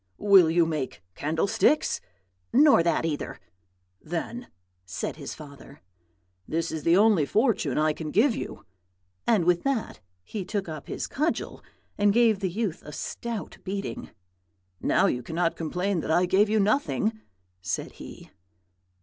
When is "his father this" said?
5.17-6.71